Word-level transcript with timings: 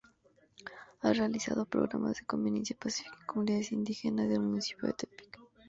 Ha 1.01 1.13
realizado 1.13 1.67
programas 1.67 2.17
de 2.17 2.25
convivencia 2.25 2.75
pacífica 2.75 3.15
en 3.19 3.25
comunidades 3.27 3.71
indígenas 3.71 4.29
del 4.29 4.39
municipio 4.39 4.87
de 4.87 4.93
Tepic. 4.95 5.39